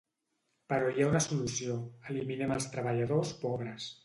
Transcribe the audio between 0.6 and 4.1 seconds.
Però hi ha una solució: eliminem els treballadors pobres.